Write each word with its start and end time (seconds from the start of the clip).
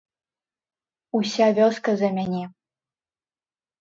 Уся 1.19 1.47
вёска 1.59 1.91
за 2.03 2.09
мяне. 2.19 2.43